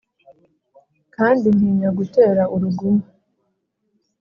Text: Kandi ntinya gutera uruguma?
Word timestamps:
Kandi 1.15 1.47
ntinya 1.55 1.89
gutera 1.97 2.43
uruguma? 2.55 3.03